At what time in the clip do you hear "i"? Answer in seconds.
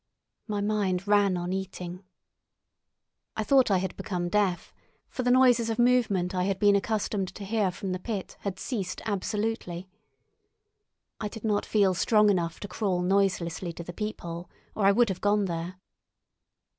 3.37-3.43, 3.69-3.77, 6.33-6.45, 11.19-11.27, 14.87-14.91